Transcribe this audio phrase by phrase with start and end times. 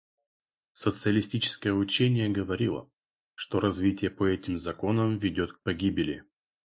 [0.73, 2.89] Социалистическое учение говорило,
[3.35, 6.23] что развитие по этим законам ведет к погибели.